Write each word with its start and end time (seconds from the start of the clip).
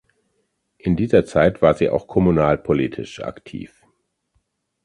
In 0.79 0.95
dieser 0.95 1.25
Zeit 1.25 1.61
war 1.61 1.75
sie 1.75 1.91
auch 1.91 2.07
kommunalpolitisch 2.07 3.21
aktiv. 3.21 3.83